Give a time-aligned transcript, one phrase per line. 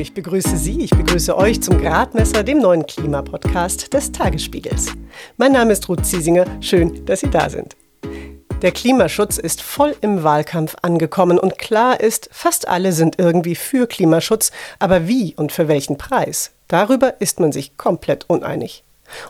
[0.00, 4.94] ich begrüße Sie, ich begrüße euch zum Gradmesser, dem neuen Klimapodcast des Tagesspiegels.
[5.36, 7.76] Mein Name ist Ruth Ziesinger, schön, dass Sie da sind.
[8.62, 13.86] Der Klimaschutz ist voll im Wahlkampf angekommen und klar ist, fast alle sind irgendwie für
[13.86, 16.52] Klimaschutz, aber wie und für welchen Preis?
[16.68, 18.84] Darüber ist man sich komplett uneinig.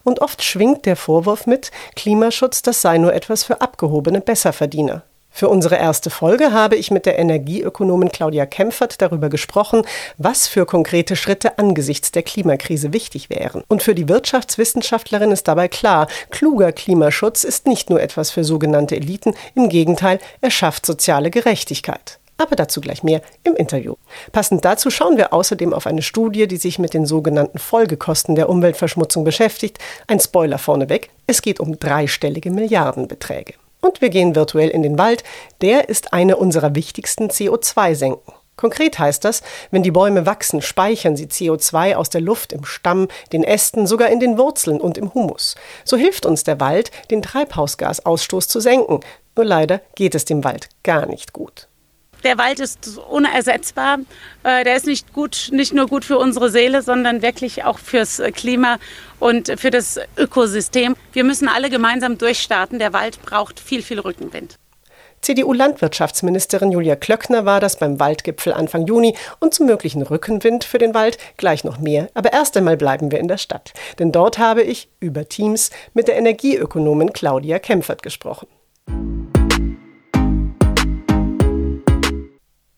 [0.05, 5.03] Und oft schwingt der Vorwurf mit, Klimaschutz, das sei nur etwas für abgehobene Besserverdiener.
[5.31, 9.83] Für unsere erste Folge habe ich mit der Energieökonomin Claudia Kempfert darüber gesprochen,
[10.19, 13.63] was für konkrete Schritte angesichts der Klimakrise wichtig wären.
[13.69, 18.97] Und für die Wirtschaftswissenschaftlerin ist dabei klar, kluger Klimaschutz ist nicht nur etwas für sogenannte
[18.97, 22.19] Eliten, im Gegenteil, er schafft soziale Gerechtigkeit.
[22.37, 23.97] Aber dazu gleich mehr im Interview.
[24.33, 28.49] Passend dazu schauen wir außerdem auf eine Studie, die sich mit den sogenannten Folgekosten der
[28.49, 29.79] Umweltverschmutzung beschäftigt.
[30.07, 33.60] Ein Spoiler vorneweg, es geht um dreistellige Milliardenbeträge.
[33.81, 35.25] Und wir gehen virtuell in den Wald.
[35.63, 38.33] Der ist eine unserer wichtigsten CO2-Senken.
[38.61, 43.09] Konkret heißt das, wenn die Bäume wachsen, speichern sie CO2 aus der Luft, im Stamm,
[43.33, 45.55] den Ästen, sogar in den Wurzeln und im Humus.
[45.83, 49.01] So hilft uns der Wald, den Treibhausgasausstoß zu senken.
[49.35, 51.70] Nur leider geht es dem Wald gar nicht gut.
[52.25, 53.99] Der Wald ist unersetzbar.
[54.43, 58.23] Äh, der ist nicht gut, nicht nur gut für unsere Seele, sondern wirklich auch fürs
[58.35, 58.79] Klima
[59.19, 60.97] und für das Ökosystem.
[61.13, 62.79] Wir müssen alle gemeinsam durchstarten.
[62.79, 64.59] Der Wald braucht viel, viel Rückenwind.
[65.23, 70.95] CDU-Landwirtschaftsministerin Julia Klöckner war das beim Waldgipfel Anfang Juni und zum möglichen Rückenwind für den
[70.95, 72.09] Wald gleich noch mehr.
[72.15, 73.73] Aber erst einmal bleiben wir in der Stadt.
[73.99, 78.49] Denn dort habe ich über Teams mit der Energieökonomin Claudia Kempfert gesprochen.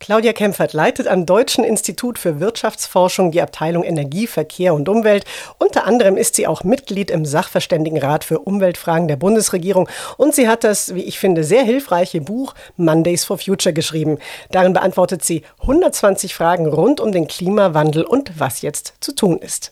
[0.03, 5.25] Claudia Kempfert leitet am Deutschen Institut für Wirtschaftsforschung die Abteilung Energie, Verkehr und Umwelt.
[5.61, 10.64] Unter anderem ist sie auch Mitglied im Sachverständigenrat für Umweltfragen der Bundesregierung und sie hat
[10.64, 14.19] das, wie ich finde, sehr hilfreiche Buch Mondays for Future geschrieben.
[14.50, 19.70] Darin beantwortet sie 120 Fragen rund um den Klimawandel und was jetzt zu tun ist.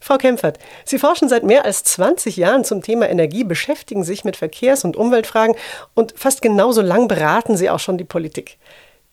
[0.00, 4.36] Frau Kempfert, Sie forschen seit mehr als 20 Jahren zum Thema Energie, beschäftigen sich mit
[4.36, 5.54] Verkehrs- und Umweltfragen
[5.94, 8.58] und fast genauso lang beraten Sie auch schon die Politik.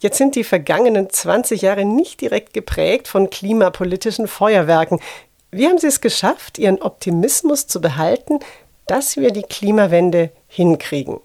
[0.03, 4.99] Jetzt sind die vergangenen 20 Jahre nicht direkt geprägt von klimapolitischen Feuerwerken.
[5.49, 8.39] Wie haben Sie es geschafft, Ihren Optimismus zu behalten,
[8.85, 11.21] dass wir die Klimawende hinkriegen?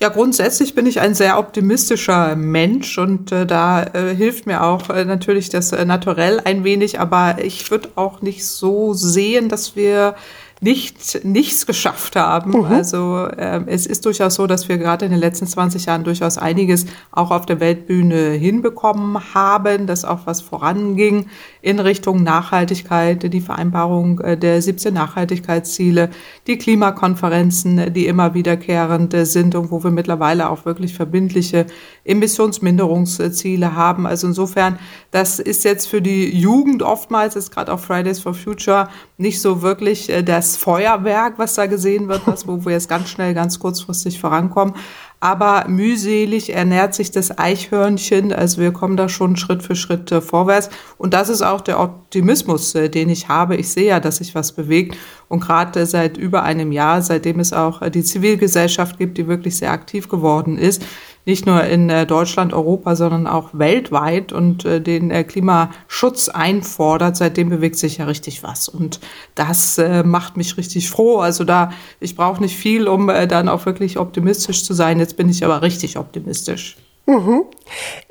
[0.00, 4.90] Ja, grundsätzlich bin ich ein sehr optimistischer Mensch und äh, da äh, hilft mir auch
[4.90, 9.76] äh, natürlich das äh, Naturell ein wenig, aber ich würde auch nicht so sehen, dass
[9.76, 10.16] wir
[10.60, 12.50] nicht, nichts geschafft haben.
[12.50, 12.64] Mhm.
[12.64, 16.38] Also äh, es ist durchaus so, dass wir gerade in den letzten 20 Jahren durchaus
[16.38, 21.26] einiges auch auf der Weltbühne hinbekommen haben, dass auch was voranging
[21.68, 26.08] in Richtung Nachhaltigkeit, die Vereinbarung äh, der 17 Nachhaltigkeitsziele,
[26.46, 31.66] die Klimakonferenzen, die immer wiederkehrend sind und wo wir mittlerweile auch wirklich verbindliche
[32.06, 34.06] Emissionsminderungsziele haben.
[34.06, 34.78] Also insofern,
[35.10, 39.60] das ist jetzt für die Jugend oftmals, ist gerade auch Fridays for Future, nicht so
[39.60, 43.58] wirklich äh, das Feuerwerk, was da gesehen wird, was, wo wir jetzt ganz schnell, ganz
[43.58, 44.72] kurzfristig vorankommen.
[45.20, 48.32] Aber mühselig ernährt sich das Eichhörnchen.
[48.32, 50.70] Also wir kommen da schon Schritt für Schritt äh, vorwärts.
[50.96, 53.56] Und das ist auch der Optimismus, äh, den ich habe.
[53.56, 54.96] Ich sehe ja, dass sich was bewegt.
[55.28, 59.72] Und gerade seit über einem Jahr, seitdem es auch die Zivilgesellschaft gibt, die wirklich sehr
[59.72, 60.84] aktiv geworden ist,
[61.28, 67.18] nicht nur in äh, Deutschland, Europa, sondern auch weltweit und äh, den äh, Klimaschutz einfordert.
[67.18, 68.66] Seitdem bewegt sich ja richtig was.
[68.70, 68.98] Und
[69.34, 71.18] das macht mich richtig froh.
[71.18, 74.98] Also da, ich brauche nicht viel, um dann auch wirklich optimistisch zu sein.
[74.98, 76.76] Jetzt bin ich aber richtig optimistisch.
[77.06, 77.44] Mhm.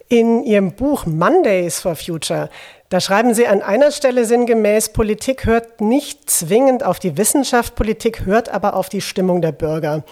[0.09, 2.49] In Ihrem Buch Mondays for Future
[2.89, 8.25] da schreiben Sie an einer Stelle sinngemäß, Politik hört nicht zwingend auf die Wissenschaft, Politik
[8.25, 10.05] hört aber auf die Stimmung der Bürger.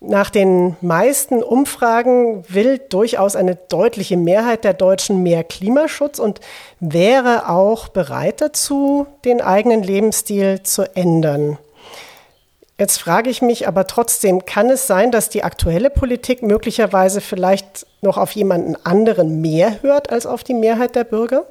[0.00, 6.40] Nach den meisten Umfragen will durchaus eine deutliche Mehrheit der Deutschen mehr Klimaschutz und
[6.78, 11.58] wäre auch bereit dazu, den eigenen Lebensstil zu ändern.
[12.78, 17.84] Jetzt frage ich mich aber trotzdem, kann es sein, dass die aktuelle Politik möglicherweise vielleicht
[18.00, 21.44] noch auf jemanden anderen mehr hört als auf die Mehrheit der Bürger?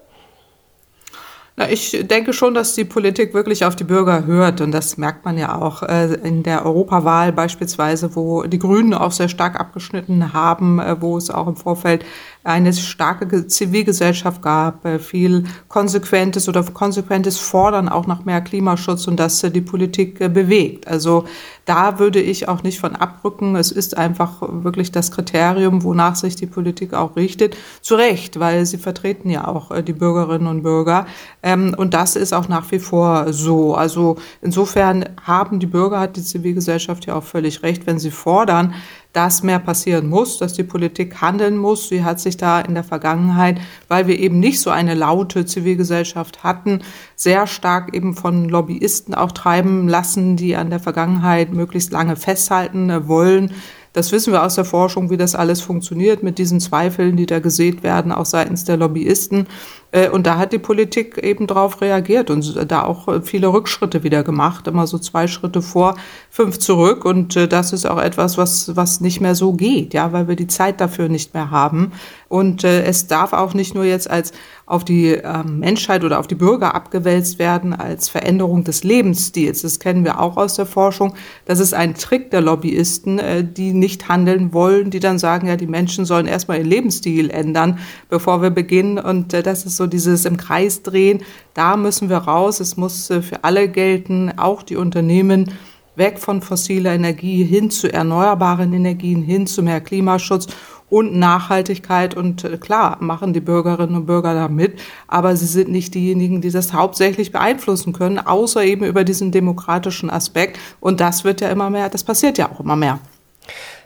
[1.59, 4.62] Na, ich denke schon, dass die Politik wirklich auf die Bürger hört.
[4.62, 9.12] Und das merkt man ja auch äh, in der Europawahl beispielsweise, wo die Grünen auch
[9.12, 12.06] sehr stark abgeschnitten haben, äh, wo es auch im Vorfeld
[12.47, 19.19] eine starke Zivilgesellschaft gab, äh, viel konsequentes oder konsequentes Fordern auch nach mehr Klimaschutz und
[19.19, 20.88] das die Politik bewegt.
[20.88, 21.25] Also
[21.65, 23.57] da würde ich auch nicht von abrücken.
[23.57, 27.57] Es ist einfach wirklich das Kriterium, wonach sich die Politik auch richtet.
[27.81, 31.05] Zu Recht, weil sie vertreten ja auch die Bürgerinnen und Bürger.
[31.44, 33.75] Ähm, und das ist auch nach wie vor so.
[33.75, 38.73] Also insofern haben die Bürger, hat die Zivilgesellschaft ja auch völlig recht, wenn sie fordern,
[39.18, 41.90] dass mehr passieren muss, dass die Politik handeln muss.
[41.90, 46.44] Sie hat sich da in der Vergangenheit, weil wir eben nicht so eine laute Zivilgesellschaft
[46.44, 46.84] hatten,
[47.16, 53.08] sehr stark eben von Lobbyisten auch treiben lassen, die an der Vergangenheit möglichst lange festhalten
[53.08, 53.56] wollen.
[53.97, 57.39] Das wissen wir aus der Forschung, wie das alles funktioniert mit diesen Zweifeln, die da
[57.39, 59.47] gesät werden, auch seitens der Lobbyisten.
[59.91, 64.21] Äh, und da hat die Politik eben darauf reagiert und da auch viele Rückschritte wieder
[64.23, 65.95] gemacht, immer so zwei Schritte vor,
[66.29, 67.05] fünf zurück.
[67.05, 70.35] Und äh, das ist auch etwas, was, was nicht mehr so geht, ja, weil wir
[70.35, 71.91] die Zeit dafür nicht mehr haben.
[72.29, 74.33] Und es darf auch nicht nur jetzt als
[74.65, 79.62] auf die ähm, Menschheit oder auf die Bürger abgewälzt werden als Veränderung des Lebensstils.
[79.62, 81.13] Das kennen wir auch aus der Forschung.
[81.45, 83.21] Das ist ein Trick der Lobbyisten,
[83.56, 87.79] die nicht handeln wollen, die dann sagen, ja, die Menschen sollen erstmal ihren Lebensstil ändern,
[88.09, 89.00] bevor wir beginnen.
[89.00, 91.23] Und das ist so dieses im Kreis drehen.
[91.53, 92.59] Da müssen wir raus.
[92.59, 95.51] Es muss äh, für alle gelten, auch die Unternehmen
[95.95, 100.47] weg von fossiler Energie hin zu erneuerbaren Energien, hin zu mehr Klimaschutz
[100.89, 102.16] und Nachhaltigkeit.
[102.16, 106.42] Und äh, klar, machen die Bürgerinnen und Bürger da mit, aber sie sind nicht diejenigen,
[106.42, 110.60] die das hauptsächlich beeinflussen können, außer eben über diesen demokratischen Aspekt.
[110.80, 113.00] Und das wird ja immer mehr, das passiert ja auch immer mehr.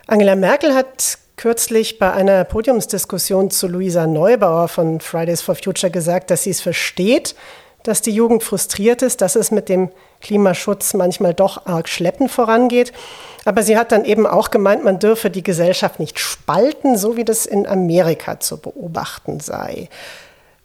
[0.07, 6.29] Angela Merkel hat kürzlich bei einer Podiumsdiskussion zu Luisa Neubauer von Fridays for Future gesagt,
[6.29, 7.35] dass sie es versteht,
[7.83, 9.89] dass die Jugend frustriert ist, dass es mit dem
[10.21, 12.93] Klimaschutz manchmal doch arg schleppend vorangeht.
[13.45, 17.25] Aber sie hat dann eben auch gemeint, man dürfe die Gesellschaft nicht spalten, so wie
[17.25, 19.89] das in Amerika zu beobachten sei.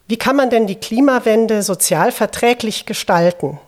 [0.09, 3.59] Wie kann man denn die Klimawende sozial verträglich gestalten?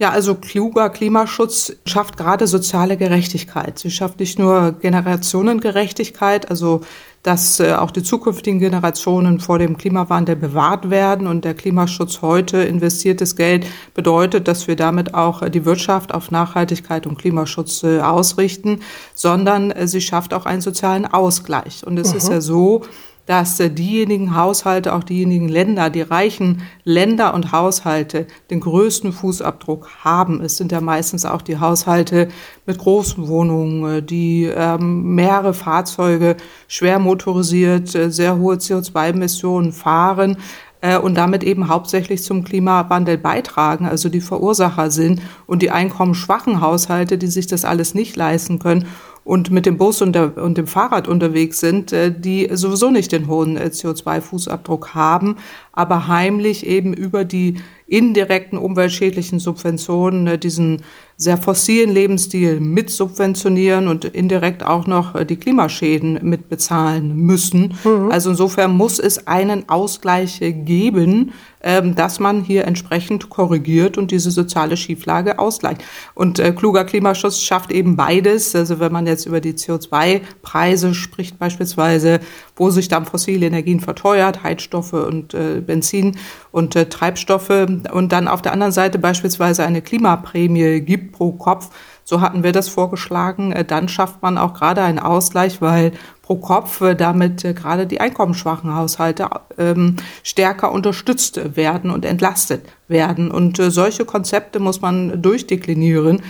[0.00, 3.78] Ja, also kluger Klimaschutz schafft gerade soziale Gerechtigkeit.
[3.78, 6.80] Sie schafft nicht nur Generationengerechtigkeit, also
[7.22, 11.26] dass äh, auch die zukünftigen Generationen vor dem Klimawandel bewahrt werden.
[11.26, 17.06] Und der Klimaschutz heute investiertes Geld bedeutet, dass wir damit auch die Wirtschaft auf Nachhaltigkeit
[17.06, 18.80] und Klimaschutz äh, ausrichten,
[19.14, 21.86] sondern äh, sie schafft auch einen sozialen Ausgleich.
[21.86, 22.16] Und es mhm.
[22.16, 22.82] ist ja so,
[23.26, 29.88] dass äh, diejenigen Haushalte, auch diejenigen Länder, die reichen Länder und Haushalte den größten Fußabdruck
[30.02, 30.40] haben.
[30.40, 32.28] Es sind ja meistens auch die Haushalte
[32.66, 36.36] mit großen Wohnungen, äh, die ähm, mehrere Fahrzeuge
[36.66, 40.36] schwer motorisiert, äh, sehr hohe CO2-Emissionen fahren
[41.02, 47.18] und damit eben hauptsächlich zum Klimawandel beitragen, also die Verursacher sind und die einkommensschwachen Haushalte,
[47.18, 48.86] die sich das alles nicht leisten können
[49.24, 53.12] und mit dem Bus und, der, und dem Fahrrad unterwegs sind, äh, die sowieso nicht
[53.12, 55.36] den hohen äh, CO2-Fußabdruck haben,
[55.80, 57.54] aber heimlich eben über die
[57.86, 60.82] indirekten umweltschädlichen Subventionen äh, diesen
[61.16, 67.74] sehr fossilen Lebensstil mit subventionieren und indirekt auch noch die Klimaschäden mitbezahlen müssen.
[67.84, 68.10] Mhm.
[68.10, 71.32] Also insofern muss es einen Ausgleich geben,
[71.62, 75.82] ähm, dass man hier entsprechend korrigiert und diese soziale Schieflage ausgleicht.
[76.14, 78.54] Und äh, kluger Klimaschutz schafft eben beides.
[78.54, 82.20] Also wenn man jetzt über die CO2-Preise spricht beispielsweise,
[82.60, 86.18] wo sich dann fossile Energien verteuert, Heizstoffe und äh, Benzin
[86.52, 87.66] und äh, Treibstoffe.
[87.90, 91.70] Und dann auf der anderen Seite beispielsweise eine Klimaprämie gibt pro Kopf,
[92.10, 93.52] so hatten wir das vorgeschlagen.
[93.52, 95.92] Äh, dann schafft man auch gerade einen Ausgleich, weil
[96.22, 99.28] pro Kopf äh, damit äh, gerade die einkommensschwachen Haushalte
[99.58, 103.30] ähm, stärker unterstützt werden und entlastet werden.
[103.30, 106.22] Und solche Konzepte muss man durchdeklinieren.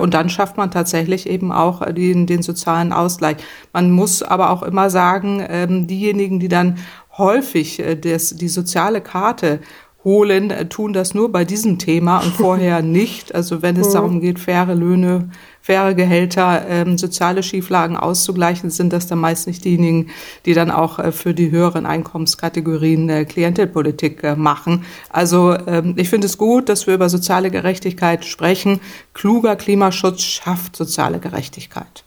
[0.00, 3.36] und dann schafft man tatsächlich eben auch den, den sozialen Ausgleich.
[3.74, 6.78] Man muss aber auch immer sagen, ähm, diejenigen, die dann
[7.18, 9.60] häufig das, die soziale Karte
[10.06, 13.34] holen, äh, tun das nur bei diesem Thema und vorher nicht.
[13.34, 19.08] Also wenn es darum geht, faire Löhne, faire Gehälter, ähm, soziale Schieflagen auszugleichen, sind das
[19.08, 20.10] dann meist nicht diejenigen,
[20.46, 24.84] die dann auch äh, für die höheren Einkommenskategorien äh, Klientelpolitik äh, machen.
[25.10, 28.80] Also ähm, ich finde es gut, dass wir über soziale Gerechtigkeit sprechen.
[29.12, 32.04] Kluger Klimaschutz schafft soziale Gerechtigkeit.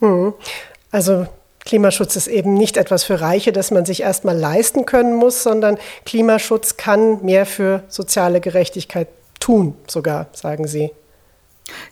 [0.00, 0.32] Mhm.
[0.90, 1.26] Also
[1.72, 5.78] Klimaschutz ist eben nicht etwas für Reiche, das man sich erstmal leisten können muss, sondern
[6.04, 9.08] Klimaschutz kann mehr für soziale Gerechtigkeit
[9.40, 10.90] tun, sogar, sagen Sie.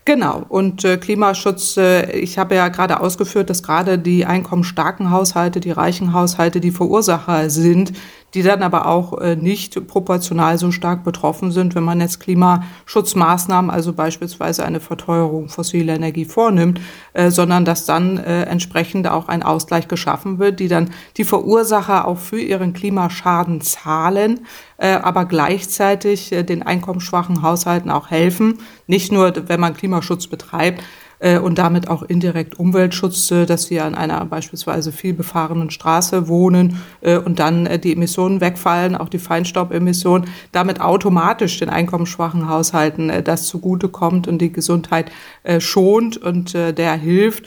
[0.05, 0.43] Genau.
[0.51, 5.71] Und äh, Klimaschutz, äh, ich habe ja gerade ausgeführt, dass gerade die einkommensstarken Haushalte, die
[5.71, 7.93] reichen Haushalte die Verursacher sind
[8.35, 13.71] die dann aber auch äh, nicht proportional so stark betroffen sind, wenn man jetzt Klimaschutzmaßnahmen,
[13.71, 16.81] also beispielsweise eine Verteuerung fossiler Energie vornimmt,
[17.13, 22.07] äh, sondern dass dann äh, entsprechend auch ein Ausgleich geschaffen wird, die dann die Verursacher
[22.07, 24.41] auch für ihren Klimaschaden zahlen,
[24.79, 28.59] aber gleichzeitig den einkommensschwachen Haushalten auch helfen.
[28.87, 30.83] Nicht nur, wenn man Klimaschutz betreibt,
[31.21, 36.29] äh, und damit auch indirekt Umweltschutz, äh, dass wir an einer beispielsweise viel befahrenen Straße
[36.29, 43.13] wohnen äh, und dann die Emissionen wegfallen, auch die Feinstaubemissionen, damit automatisch den einkommensschwachen Haushalten
[43.25, 45.11] das zugutekommt und die Gesundheit
[45.59, 47.47] schont und der hilft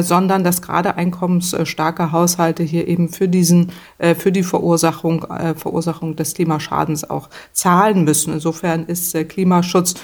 [0.00, 5.26] sondern dass gerade einkommensstarke Haushalte hier eben für diesen, für die Verursachung,
[5.56, 8.34] Verursachung des Klimaschadens auch zahlen müssen.
[8.34, 9.94] Insofern ist Klimaschutz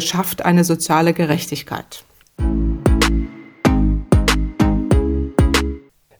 [0.00, 2.04] schafft eine soziale Gerechtigkeit.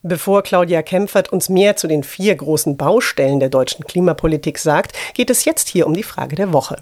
[0.03, 5.29] Bevor Claudia Kempfert uns mehr zu den vier großen Baustellen der deutschen Klimapolitik sagt, geht
[5.29, 6.77] es jetzt hier um die Frage der Woche.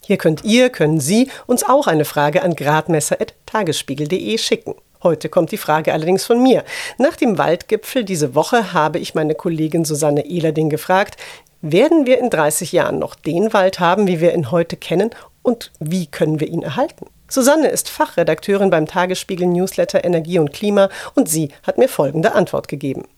[0.00, 4.74] Hier könnt ihr, können Sie uns auch eine Frage an gradmesser.tagesspiegel.de schicken.
[5.02, 6.64] Heute kommt die Frage allerdings von mir.
[6.98, 11.18] Nach dem Waldgipfel diese Woche habe ich meine Kollegin Susanne Ehlerding gefragt,
[11.60, 15.10] werden wir in 30 Jahren noch den Wald haben, wie wir ihn heute kennen
[15.42, 17.06] und wie können wir ihn erhalten?
[17.34, 22.68] Susanne ist Fachredakteurin beim Tagesspiegel Newsletter Energie und Klima und sie hat mir folgende Antwort
[22.68, 23.08] gegeben.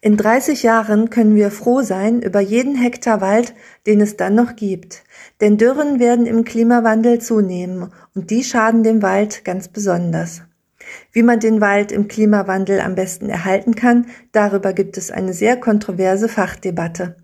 [0.00, 3.54] In 30 Jahren können wir froh sein über jeden Hektar Wald,
[3.88, 5.02] den es dann noch gibt.
[5.40, 10.42] Denn Dürren werden im Klimawandel zunehmen und die schaden dem Wald ganz besonders.
[11.12, 15.56] Wie man den Wald im Klimawandel am besten erhalten kann, darüber gibt es eine sehr
[15.56, 17.16] kontroverse Fachdebatte.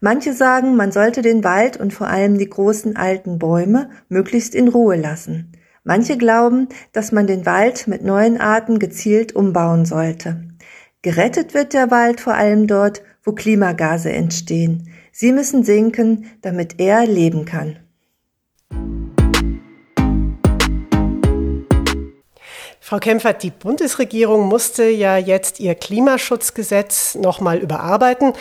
[0.00, 4.68] Manche sagen, man sollte den Wald und vor allem die großen alten Bäume möglichst in
[4.68, 5.52] Ruhe lassen.
[5.84, 10.42] Manche glauben, dass man den Wald mit neuen Arten gezielt umbauen sollte.
[11.02, 14.88] Gerettet wird der Wald vor allem dort, wo Klimagase entstehen.
[15.12, 17.76] Sie müssen sinken, damit er leben kann.
[22.94, 28.34] Frau Kempfert, die Bundesregierung musste ja jetzt ihr Klimaschutzgesetz nochmal überarbeiten.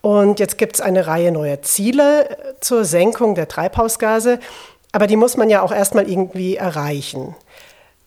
[0.00, 4.38] Und jetzt gibt es eine Reihe neuer Ziele zur Senkung der Treibhausgase.
[4.92, 7.36] Aber die muss man ja auch erstmal irgendwie erreichen.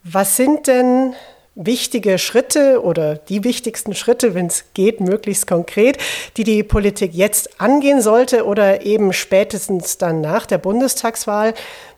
[0.03, 1.13] Was sind denn
[1.53, 5.99] wichtige Schritte oder die wichtigsten Schritte, wenn es geht, möglichst konkret,
[6.35, 11.53] die die Politik jetzt angehen sollte oder eben spätestens dann nach der Bundestagswahl,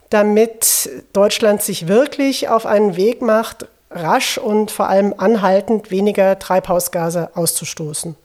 [0.10, 7.30] damit Deutschland sich wirklich auf einen Weg macht, rasch und vor allem anhaltend weniger Treibhausgase
[7.36, 8.16] auszustoßen?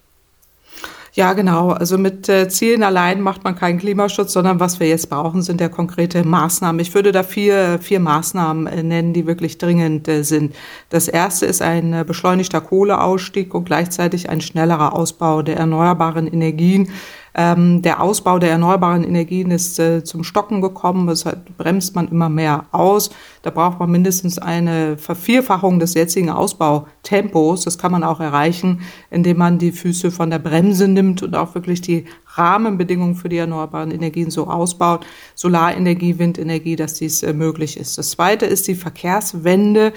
[1.19, 1.71] Ja, genau.
[1.71, 5.61] Also mit äh, Zielen allein macht man keinen Klimaschutz, sondern was wir jetzt brauchen, sind
[5.61, 6.81] ja konkrete Maßnahmen.
[6.81, 10.55] Ich würde da vier, vier Maßnahmen äh, nennen, die wirklich dringend äh, sind.
[10.91, 16.93] Das erste ist ein äh, beschleunigter Kohleausstieg und gleichzeitig ein schnellerer Ausbau der erneuerbaren Energien.
[17.35, 21.07] Ähm, der Ausbau der erneuerbaren Energien ist äh, zum Stocken gekommen.
[21.07, 21.25] Das
[21.57, 23.11] bremst man immer mehr aus.
[23.43, 27.65] Da braucht man mindestens eine Vervierfachung des jetzigen Ausbautempos.
[27.65, 28.81] Das kann man auch erreichen,
[29.11, 33.39] indem man die Füße von der Bremse nimmt und auch wirklich die Rahmenbedingungen für die
[33.39, 35.07] erneuerbaren Energien so ausbaut.
[35.35, 37.99] Solarenergie, Windenergie, dass dies äh, möglich ist.
[37.99, 39.93] Das zweite ist die Verkehrswende.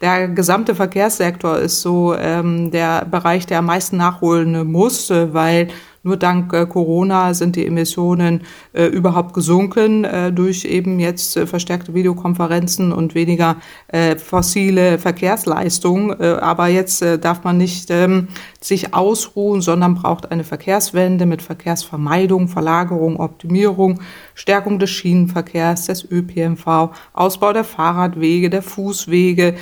[0.00, 5.68] Der gesamte Verkehrssektor ist so ähm, der Bereich, der am meisten nachholen muss, äh, weil
[6.02, 8.42] nur dank äh, Corona sind die Emissionen
[8.72, 13.56] äh, überhaupt gesunken äh, durch eben jetzt äh, verstärkte Videokonferenzen und weniger
[13.88, 16.18] äh, fossile Verkehrsleistung.
[16.18, 18.28] Äh, aber jetzt darf man nicht ähm,
[18.62, 24.00] sich ausruhen, sondern braucht eine Verkehrswende mit Verkehrsvermeidung, Verlagerung, Optimierung,
[24.40, 29.54] Stärkung des Schienenverkehrs, des ÖPNV, Ausbau der Fahrradwege, der Fußwege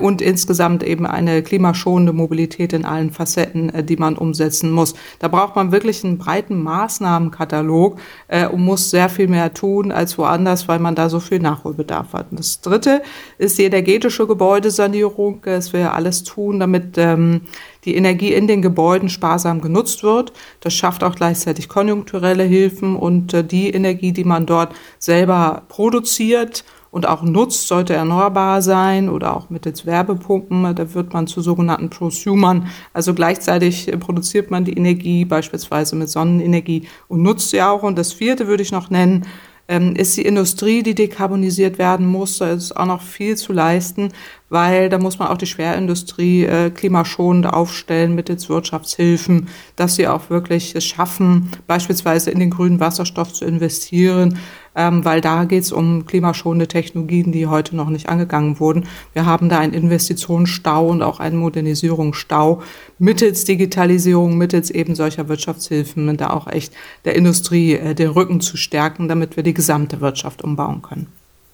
[0.00, 4.94] und insgesamt eben eine klimaschonende Mobilität in allen Facetten, die man umsetzen muss.
[5.18, 7.98] Da braucht man wirklich einen breiten Maßnahmenkatalog
[8.28, 12.12] äh, und muss sehr viel mehr tun als woanders, weil man da so viel Nachholbedarf
[12.12, 12.30] hat.
[12.30, 13.02] Und das Dritte
[13.38, 15.42] ist die energetische Gebäudesanierung.
[15.44, 17.42] Es will alles tun, damit ähm,
[17.84, 20.32] die Energie in den Gebäuden sparsam genutzt wird.
[20.60, 26.64] Das schafft auch gleichzeitig konjunkturelle Hilfen und äh, die Energie, die man dort selber produziert
[26.94, 30.76] und auch nutzt, sollte erneuerbar sein oder auch mittels Werbepumpen.
[30.76, 32.68] Da wird man zu sogenannten Prosumern.
[32.92, 37.82] Also gleichzeitig produziert man die Energie beispielsweise mit Sonnenenergie und nutzt sie auch.
[37.82, 39.26] Und das vierte würde ich noch nennen,
[39.68, 42.38] ähm, ist die Industrie, die dekarbonisiert werden muss.
[42.38, 44.12] Da ist auch noch viel zu leisten,
[44.48, 50.30] weil da muss man auch die Schwerindustrie äh, klimaschonend aufstellen mittels Wirtschaftshilfen, dass sie auch
[50.30, 54.38] wirklich es schaffen, beispielsweise in den grünen Wasserstoff zu investieren,
[54.74, 58.86] ähm, weil da geht es um klimaschonende Technologien, die heute noch nicht angegangen wurden.
[59.12, 62.62] Wir haben da einen Investitionsstau und auch einen Modernisierungsstau
[62.98, 66.72] mittels Digitalisierung, mittels eben solcher Wirtschaftshilfen da auch echt
[67.04, 71.06] der Industrie äh, den Rücken zu stärken, damit wir die gesamte Wirtschaft umbauen können.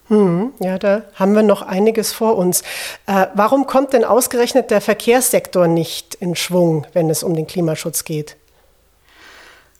[0.08, 2.62] Hm, ja, da haben wir noch einiges vor uns.
[3.06, 8.02] Äh, warum kommt denn ausgerechnet der Verkehrssektor nicht in Schwung, wenn es um den Klimaschutz
[8.04, 8.36] geht?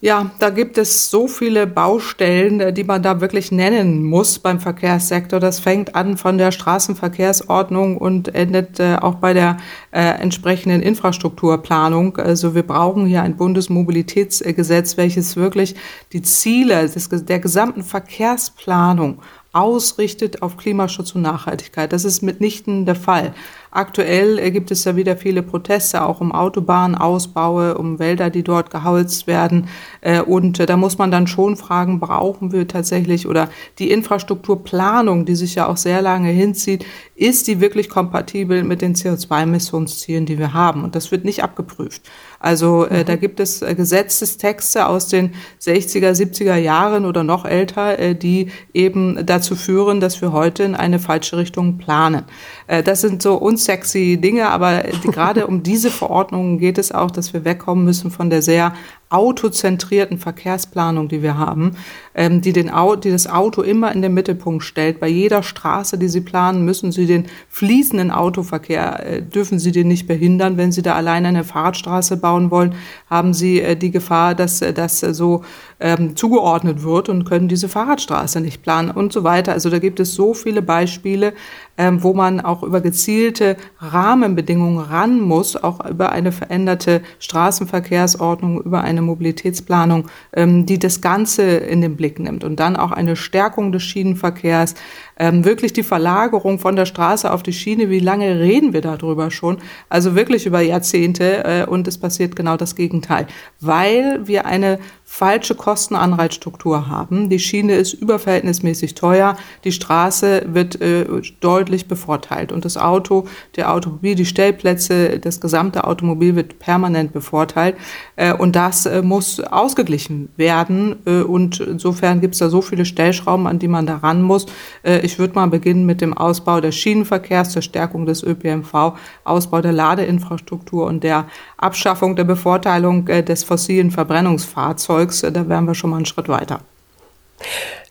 [0.03, 4.59] Ja, da gibt es so viele Baustellen, äh, die man da wirklich nennen muss beim
[4.59, 5.41] Verkehrssektor.
[5.41, 9.59] Das fängt an von der Straßenverkehrsordnung und endet äh, auch bei der
[9.91, 12.17] äh, entsprechenden Infrastrukturplanung.
[12.17, 15.75] Also wir brauchen hier ein Bundesmobilitätsgesetz, welches wirklich
[16.15, 19.21] die Ziele des, der gesamten Verkehrsplanung
[19.53, 21.93] ausrichtet auf Klimaschutz und Nachhaltigkeit.
[21.93, 23.35] Das ist mitnichten der Fall.
[23.73, 29.27] Aktuell gibt es ja wieder viele Proteste, auch um Autobahnausbaue, um Wälder, die dort geholzt
[29.27, 29.69] werden.
[30.01, 33.49] Äh, und äh, da muss man dann schon fragen, brauchen wir tatsächlich oder
[33.79, 36.85] die Infrastrukturplanung, die sich ja auch sehr lange hinzieht,
[37.15, 40.83] ist die wirklich kompatibel mit den CO2-Emissionszielen, die wir haben?
[40.85, 42.03] Und das wird nicht abgeprüft.
[42.41, 43.05] Also äh, mhm.
[43.05, 48.51] da gibt es äh, Gesetzestexte aus den 60er, 70er Jahren oder noch älter, äh, die
[48.73, 52.25] eben dazu führen, dass wir heute in eine falsche Richtung planen.
[52.71, 57.33] Äh, das sind so unsexy Dinge, aber gerade um diese Verordnungen geht es auch, dass
[57.33, 58.73] wir wegkommen müssen von der sehr
[59.11, 61.77] autozentrierten Verkehrsplanung, die wir haben,
[62.15, 65.01] ähm, die, den Auto, die das Auto immer in den Mittelpunkt stellt.
[65.01, 69.89] Bei jeder Straße, die Sie planen, müssen Sie den fließenden Autoverkehr, äh, dürfen Sie den
[69.89, 70.57] nicht behindern.
[70.57, 72.75] Wenn Sie da alleine eine Fahrradstraße bauen wollen,
[73.09, 75.43] haben Sie äh, die Gefahr, dass äh, das äh, so
[75.81, 79.53] ähm, zugeordnet wird und können diese Fahrradstraße nicht planen und so weiter.
[79.53, 81.33] Also da gibt es so viele Beispiele,
[81.79, 88.83] ähm, wo man auch über gezielte Rahmenbedingungen ran muss, auch über eine veränderte Straßenverkehrsordnung, über
[88.83, 93.73] eine Mobilitätsplanung, ähm, die das Ganze in den Blick nimmt und dann auch eine Stärkung
[93.73, 94.75] des Schienenverkehrs,
[95.21, 97.91] ähm, wirklich die Verlagerung von der Straße auf die Schiene.
[97.91, 99.59] Wie lange reden wir darüber schon?
[99.91, 103.27] Also wirklich über Jahrzehnte äh, und es passiert genau das Gegenteil,
[103.61, 107.29] weil wir eine falsche Kostenanreizstruktur haben.
[107.29, 111.05] Die Schiene ist überverhältnismäßig teuer, die Straße wird äh,
[111.41, 117.77] deutlich bevorteilt und das Auto, der Automobil, die Stellplätze, das gesamte Automobil wird permanent bevorteilt
[118.15, 122.85] äh, und das äh, muss ausgeglichen werden äh, und insofern gibt es da so viele
[122.85, 124.47] Stellschrauben, an die man da ran muss.
[124.85, 129.61] Äh, ich würde mal beginnen mit dem Ausbau des Schienenverkehrs, der Stärkung des ÖPNV, Ausbau
[129.61, 131.27] der Ladeinfrastruktur und der
[131.57, 135.25] Abschaffung der Bevorteilung äh, des fossilen Verbrennungsfahrzeugs.
[135.25, 136.61] Äh, da wären wir schon mal einen Schritt weiter.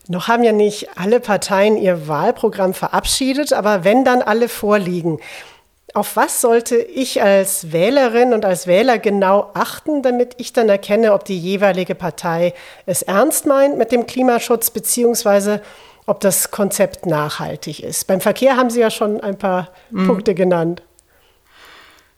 [0.08, 5.18] Noch haben ja nicht alle Parteien ihr Wahlprogramm verabschiedet, aber wenn dann alle vorliegen,
[5.92, 11.12] auf was sollte ich als Wählerin und als Wähler genau achten, damit ich dann erkenne,
[11.12, 12.54] ob die jeweilige Partei
[12.86, 15.60] es ernst meint mit dem Klimaschutz, beziehungsweise
[16.10, 18.08] ob das Konzept nachhaltig ist?
[18.08, 20.08] Beim Verkehr haben Sie ja schon ein paar mhm.
[20.08, 20.82] Punkte genannt.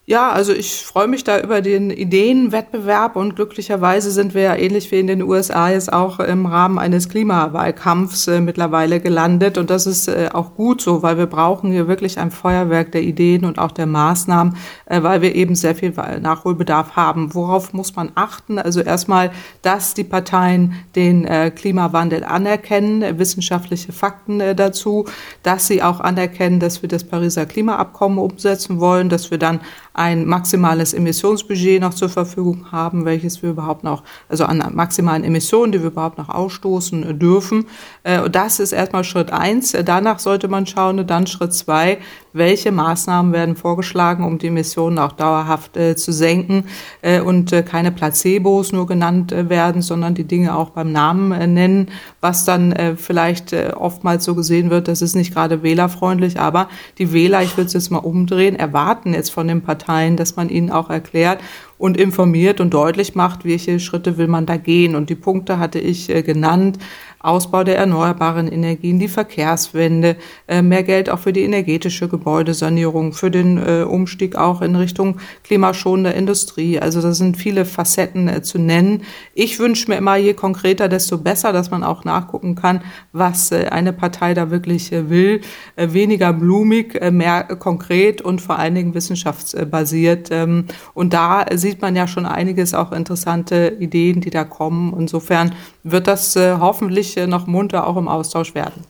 [0.04, 4.90] Ja, also ich freue mich da über den Ideenwettbewerb und glücklicherweise sind wir ja ähnlich
[4.90, 9.86] wie in den USA jetzt auch im Rahmen eines Klimawahlkampfs äh, mittlerweile gelandet und das
[9.86, 13.60] ist äh, auch gut so, weil wir brauchen hier wirklich ein Feuerwerk der Ideen und
[13.60, 17.32] auch der Maßnahmen, äh, weil wir eben sehr viel Nachholbedarf haben.
[17.32, 18.58] Worauf muss man achten?
[18.58, 19.30] Also erstmal,
[19.62, 25.06] dass die Parteien den äh, Klimawandel anerkennen, wissenschaftliche Fakten äh, dazu,
[25.44, 29.60] dass sie auch anerkennen, dass wir das Pariser Klimaabkommen umsetzen wollen, dass wir dann
[29.94, 35.72] ein maximales Emissionsbudget noch zur Verfügung haben, welches wir überhaupt noch, also an maximalen Emissionen,
[35.72, 37.66] die wir überhaupt noch ausstoßen dürfen.
[38.02, 39.76] Äh, das ist erstmal Schritt eins.
[39.84, 41.98] Danach sollte man schauen, dann Schritt zwei,
[42.32, 46.64] welche Maßnahmen werden vorgeschlagen, um die Emissionen auch dauerhaft äh, zu senken
[47.02, 51.32] äh, und äh, keine Placebos nur genannt äh, werden, sondern die Dinge auch beim Namen
[51.32, 51.90] äh, nennen,
[52.20, 56.68] was dann äh, vielleicht oftmals so gesehen wird, das ist nicht gerade wählerfreundlich, aber
[56.98, 60.48] die Wähler, ich würde es jetzt mal umdrehen, erwarten jetzt von den Parteien, dass man
[60.48, 61.40] ihnen auch erklärt
[61.78, 64.94] und informiert und deutlich macht, welche Schritte will man da gehen.
[64.94, 66.78] Und die Punkte hatte ich genannt.
[67.22, 70.16] Ausbau der erneuerbaren Energien, die Verkehrswende,
[70.48, 75.18] äh, mehr Geld auch für die energetische Gebäudesanierung, für den äh, Umstieg auch in Richtung
[75.44, 76.80] klimaschonender Industrie.
[76.80, 79.02] Also da sind viele Facetten äh, zu nennen.
[79.34, 82.82] Ich wünsche mir immer, je konkreter, desto besser, dass man auch nachgucken kann,
[83.12, 85.40] was eine Partei da wirklich will.
[85.76, 90.28] Weniger blumig, mehr konkret und vor allen Dingen wissenschaftsbasiert.
[90.30, 94.94] Ähm, und da sieht man ja schon einiges auch interessante Ideen, die da kommen.
[94.98, 98.84] Insofern wird das hoffentlich äh, noch munter auch im Austausch werden.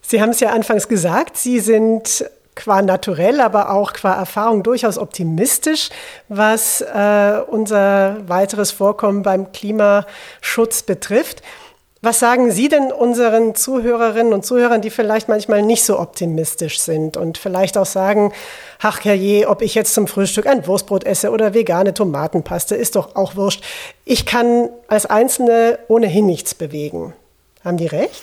[0.00, 4.98] Sie haben es ja anfangs gesagt, Sie sind qua naturell, aber auch qua Erfahrung durchaus
[4.98, 5.90] optimistisch,
[6.28, 11.42] was äh, unser weiteres Vorkommen beim Klimaschutz betrifft.
[12.00, 17.16] Was sagen Sie denn unseren Zuhörerinnen und Zuhörern, die vielleicht manchmal nicht so optimistisch sind
[17.16, 18.32] und vielleicht auch sagen,
[18.80, 23.16] ach je, ob ich jetzt zum Frühstück ein Wurstbrot esse oder vegane Tomatenpaste, ist doch
[23.16, 23.64] auch wurscht.
[24.04, 27.14] Ich kann als Einzelne ohnehin nichts bewegen.
[27.68, 28.22] Haben die recht?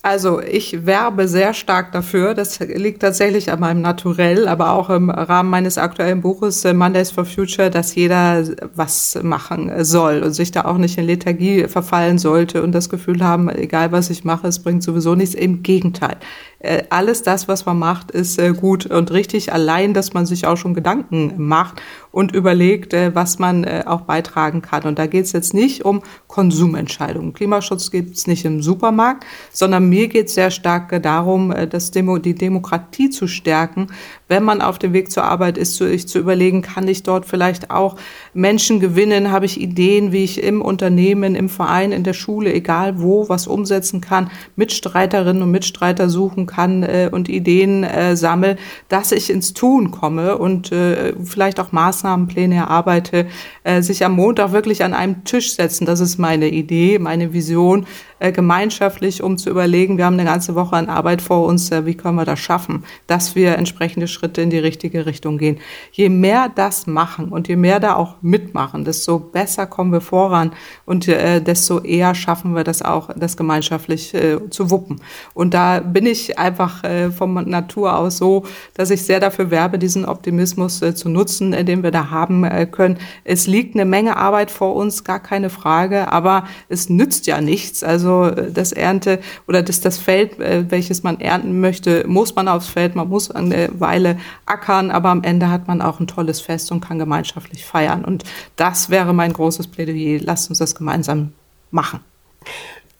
[0.00, 2.32] Also ich werbe sehr stark dafür.
[2.32, 7.10] Das liegt tatsächlich an meinem Naturell, aber auch im Rahmen meines aktuellen Buches äh, Mondays
[7.10, 8.42] for Future, dass jeder
[8.74, 13.22] was machen soll und sich da auch nicht in Lethargie verfallen sollte und das Gefühl
[13.22, 15.34] haben, egal was ich mache, es bringt sowieso nichts.
[15.34, 16.16] Im Gegenteil.
[16.62, 19.52] Äh, alles das, was man macht, ist äh, gut und richtig.
[19.52, 24.82] Allein, dass man sich auch schon Gedanken macht und überlegt, was man auch beitragen kann.
[24.82, 27.32] Und da geht es jetzt nicht um Konsumentscheidungen.
[27.32, 31.90] Klimaschutz gibt es nicht im Supermarkt, sondern mir geht es sehr stark darum, äh, das
[31.90, 33.88] Demo, die Demokratie zu stärken,
[34.28, 37.70] wenn man auf dem Weg zur Arbeit ist, sich zu überlegen, kann ich dort vielleicht
[37.70, 37.96] auch
[38.34, 43.00] Menschen gewinnen, habe ich Ideen, wie ich im Unternehmen, im Verein, in der Schule, egal
[43.00, 48.56] wo, was umsetzen kann, Mitstreiterinnen und Mitstreiter suchen kann äh, und Ideen äh, sammle,
[48.88, 53.26] dass ich ins Tun komme und äh, vielleicht auch Maßnahmenpläne erarbeite,
[53.64, 55.86] äh, sich am Montag wirklich an einem Tisch setzen.
[55.86, 57.86] Das ist meine Idee, meine Vision,
[58.22, 61.86] äh, gemeinschaftlich, um zu überlegen, wir haben eine ganze Woche an Arbeit vor uns, äh,
[61.86, 65.58] wie können wir das schaffen, dass wir entsprechende Schritte in die richtige Richtung gehen.
[65.90, 70.52] Je mehr das machen und je mehr da auch mitmachen, desto besser kommen wir voran
[70.86, 74.16] und äh, desto eher schaffen wir das auch, das gemeinschaftlich
[74.50, 75.00] zu wuppen.
[75.34, 76.82] Und da bin ich einfach
[77.16, 81.90] vom Natur aus so, dass ich sehr dafür werbe, diesen Optimismus zu nutzen, den wir
[81.90, 82.98] da haben können.
[83.24, 87.82] Es liegt eine Menge Arbeit vor uns, gar keine Frage, aber es nützt ja nichts.
[87.82, 92.48] Also äh, das Ernte oder das, das Feld, äh, welches man ernten möchte, muss man
[92.48, 96.40] aufs Feld, man muss eine Weile ackern, aber am Ende hat man auch ein tolles
[96.40, 98.04] Fest und kann gemeinschaftlich feiern.
[98.04, 98.24] Und
[98.56, 100.20] das wäre mein großes Plädoyer.
[100.22, 101.32] Lasst uns das gemeinsam
[101.70, 102.00] machen.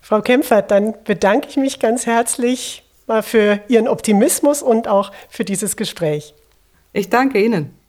[0.01, 5.44] Frau Kempfert, dann bedanke ich mich ganz herzlich mal für Ihren Optimismus und auch für
[5.44, 6.35] dieses Gespräch.
[6.92, 7.82] Ich danke Ihnen.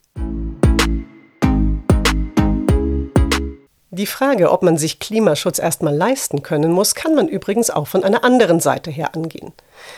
[3.96, 8.04] Die Frage, ob man sich Klimaschutz erstmal leisten können muss, kann man übrigens auch von
[8.04, 9.54] einer anderen Seite her angehen.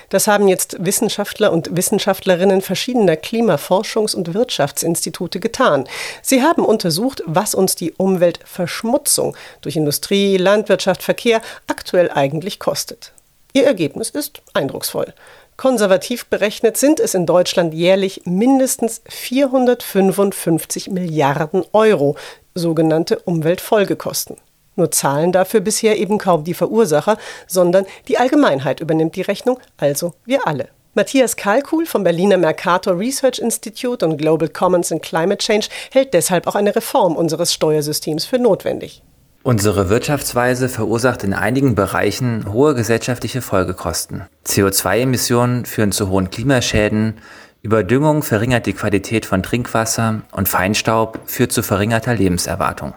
[0.09, 5.85] Das haben jetzt Wissenschaftler und Wissenschaftlerinnen verschiedener Klimaforschungs- und Wirtschaftsinstitute getan.
[6.21, 13.13] Sie haben untersucht, was uns die Umweltverschmutzung durch Industrie, Landwirtschaft, Verkehr aktuell eigentlich kostet.
[13.53, 15.13] Ihr Ergebnis ist eindrucksvoll.
[15.57, 22.17] Konservativ berechnet sind es in Deutschland jährlich mindestens 455 Milliarden Euro,
[22.53, 24.35] sogenannte Umweltfolgekosten.
[24.75, 30.13] Nur zahlen dafür bisher eben kaum die Verursacher, sondern die Allgemeinheit übernimmt die Rechnung, also
[30.25, 30.67] wir alle.
[30.93, 36.47] Matthias Kalkuhl vom Berliner Mercator Research Institute und Global Commons in Climate Change hält deshalb
[36.47, 39.01] auch eine Reform unseres Steuersystems für notwendig.
[39.45, 44.23] Unsere Wirtschaftsweise verursacht in einigen Bereichen hohe gesellschaftliche Folgekosten.
[44.43, 47.19] CO2-Emissionen führen zu hohen Klimaschäden,
[47.61, 52.95] Überdüngung verringert die Qualität von Trinkwasser und Feinstaub führt zu verringerter Lebenserwartung.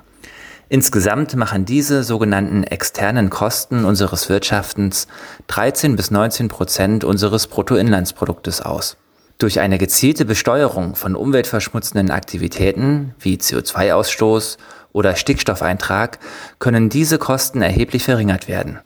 [0.70, 5.06] Insgesamt machen diese sogenannten externen Kosten unseres Wirtschaftens
[5.48, 8.96] 13 bis 19 Prozent unseres Bruttoinlandsproduktes aus.
[9.38, 14.58] Durch eine gezielte Besteuerung von umweltverschmutzenden Aktivitäten wie CO2-Ausstoß
[14.92, 16.18] oder Stickstoffeintrag
[16.58, 18.80] können diese Kosten erheblich verringert werden.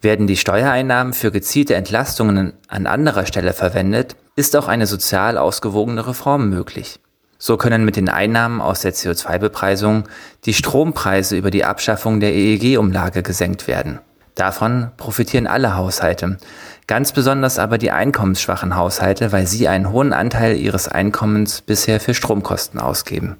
[0.00, 6.04] Werden die Steuereinnahmen für gezielte Entlastungen an anderer Stelle verwendet, ist auch eine sozial ausgewogene
[6.04, 6.98] Reform möglich.
[7.38, 10.08] So können mit den Einnahmen aus der CO2-Bepreisung
[10.46, 14.00] die Strompreise über die Abschaffung der EEG-Umlage gesenkt werden.
[14.34, 16.38] Davon profitieren alle Haushalte,
[16.86, 22.14] ganz besonders aber die einkommensschwachen Haushalte, weil sie einen hohen Anteil ihres Einkommens bisher für
[22.14, 23.36] Stromkosten ausgeben.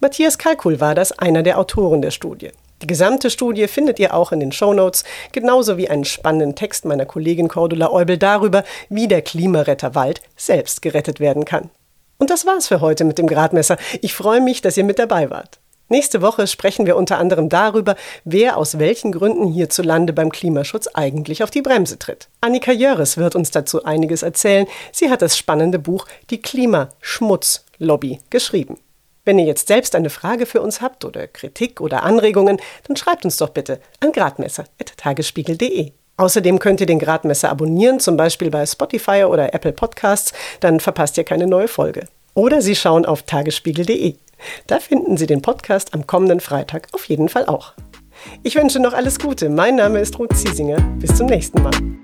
[0.00, 2.50] Matthias Kalkul war das, einer der Autoren der Studie.
[2.82, 7.06] Die gesamte Studie findet ihr auch in den Shownotes, genauso wie einen spannenden Text meiner
[7.06, 11.70] Kollegin Cordula Eubel darüber, wie der Klimaretter Wald selbst gerettet werden kann.
[12.18, 13.78] Und das war's für heute mit dem Gradmesser.
[14.02, 15.60] Ich freue mich, dass ihr mit dabei wart.
[15.88, 17.94] Nächste Woche sprechen wir unter anderem darüber,
[18.24, 22.28] wer aus welchen Gründen hierzulande beim Klimaschutz eigentlich auf die Bremse tritt.
[22.40, 24.66] Annika Jöres wird uns dazu einiges erzählen.
[24.92, 28.78] Sie hat das spannende Buch Die Klimaschmutzlobby geschrieben.
[29.26, 33.24] Wenn ihr jetzt selbst eine Frage für uns habt oder Kritik oder Anregungen, dann schreibt
[33.24, 35.92] uns doch bitte an gradmesser.tagesspiegel.de.
[36.16, 41.18] Außerdem könnt ihr den Gradmesser abonnieren, zum Beispiel bei Spotify oder Apple Podcasts, dann verpasst
[41.18, 42.06] ihr keine neue Folge.
[42.34, 44.14] Oder Sie schauen auf tagesspiegel.de.
[44.66, 47.74] Da finden Sie den Podcast am kommenden Freitag auf jeden Fall auch.
[48.42, 49.48] Ich wünsche noch alles Gute.
[49.48, 50.80] Mein Name ist Ruth Ziesinger.
[50.98, 52.03] Bis zum nächsten Mal.